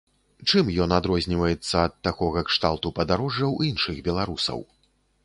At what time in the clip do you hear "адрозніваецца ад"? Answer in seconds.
0.99-1.93